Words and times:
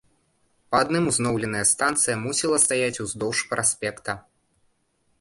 Па 0.71 0.79
адным 0.85 1.03
узноўленая 1.11 1.61
станцыя 1.73 2.15
мусіла 2.23 2.57
стаяць 2.67 3.01
уздоўж 3.07 3.47
праспекта. 3.55 4.21